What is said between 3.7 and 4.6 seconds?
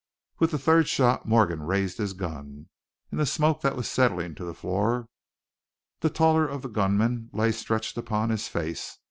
was settling to the